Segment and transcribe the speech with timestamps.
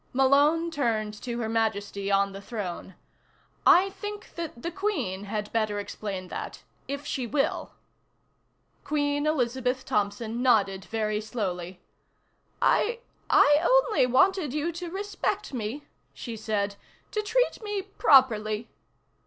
[0.13, 2.95] Malone turned to Her Majesty on the throne.
[3.67, 7.73] "I think that the Queen had better explain that if she will."
[8.83, 11.81] Queen Elizabeth Thompson nodded very slowly.
[12.59, 16.77] "I I only wanted you to respect me," she said.
[17.11, 18.69] "To treat me properly."